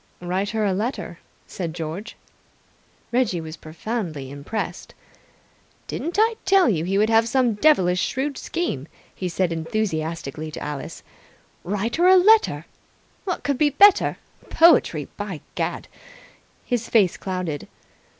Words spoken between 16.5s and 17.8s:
His face clouded.